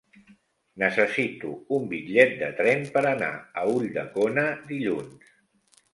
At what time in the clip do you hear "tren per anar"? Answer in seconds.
2.61-3.31